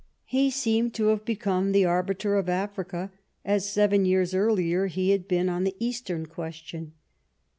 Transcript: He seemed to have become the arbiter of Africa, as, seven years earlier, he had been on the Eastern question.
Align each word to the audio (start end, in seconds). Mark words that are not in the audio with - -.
He 0.25 0.49
seemed 0.49 0.95
to 0.95 1.09
have 1.09 1.25
become 1.25 1.73
the 1.73 1.85
arbiter 1.85 2.35
of 2.35 2.49
Africa, 2.49 3.11
as, 3.45 3.69
seven 3.69 4.03
years 4.03 4.33
earlier, 4.33 4.87
he 4.87 5.11
had 5.11 5.27
been 5.27 5.47
on 5.47 5.63
the 5.63 5.75
Eastern 5.79 6.25
question. 6.25 6.93